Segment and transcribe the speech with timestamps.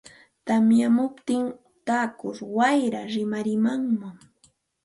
[0.47, 1.43] tamyamuptin
[1.85, 3.81] tutur wayraa rikarimun.